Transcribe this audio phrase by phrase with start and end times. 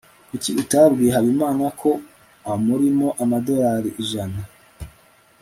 [0.29, 1.89] kuki utabwiye habimana ko
[2.53, 4.41] amurimo amadolari ijana